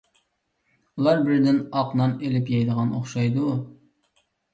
ئۇلار 1.01 1.19
بىردىن 1.27 1.59
ئاق 1.81 1.91
نان 1.99 2.15
ئېلىپ 2.29 2.49
يەيدىغان 2.53 2.95
ئوخشايدۇ. 3.01 3.51